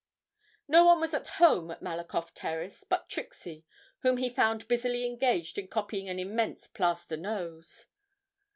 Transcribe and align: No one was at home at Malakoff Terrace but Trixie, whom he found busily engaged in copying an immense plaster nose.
No 0.67 0.83
one 0.83 0.99
was 0.99 1.13
at 1.13 1.27
home 1.37 1.69
at 1.69 1.83
Malakoff 1.83 2.33
Terrace 2.33 2.83
but 2.83 3.07
Trixie, 3.07 3.63
whom 3.99 4.17
he 4.17 4.29
found 4.31 4.67
busily 4.67 5.05
engaged 5.05 5.59
in 5.59 5.67
copying 5.67 6.09
an 6.09 6.17
immense 6.17 6.65
plaster 6.67 7.17
nose. 7.17 7.85